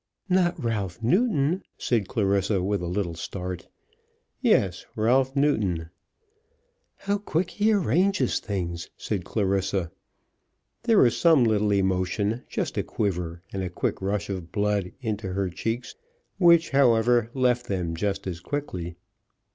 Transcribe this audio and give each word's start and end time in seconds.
"Not 0.29 0.57
Ralph 0.59 1.03
Newton?" 1.03 1.61
said 1.77 2.07
Clarissa, 2.07 2.63
with 2.63 2.81
a 2.81 2.87
little 2.87 3.13
start. 3.13 3.67
"Yes, 4.41 4.83
Ralph 4.95 5.35
Newton." 5.35 5.89
"How 6.95 7.19
quick 7.19 7.51
he 7.51 7.71
arranges 7.71 8.39
things!" 8.39 8.89
said 8.97 9.23
Clarissa. 9.25 9.91
There 10.81 10.97
was 10.97 11.15
some 11.15 11.43
little 11.43 11.71
emotion, 11.71 12.41
just 12.49 12.79
a 12.79 12.83
quiver, 12.83 13.43
and 13.53 13.61
a 13.61 13.69
quick 13.69 14.01
rush 14.01 14.27
of 14.31 14.51
blood 14.51 14.91
into 15.01 15.33
her 15.33 15.49
cheeks, 15.49 15.93
which, 16.39 16.71
however, 16.71 17.29
left 17.35 17.67
them 17.67 17.95
just 17.95 18.25
as 18.25 18.39
quickly. 18.39 18.95